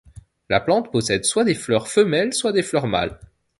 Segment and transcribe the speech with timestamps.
[0.49, 3.19] La plante possède soit des fleurs femelles soit des fleurs mâles.